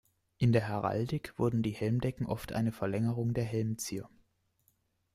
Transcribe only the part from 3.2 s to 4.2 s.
der Helmzier.